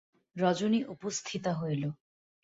রজনী 0.35 0.79
উপস্থিতা 0.85 1.51
হইল। 1.53 1.83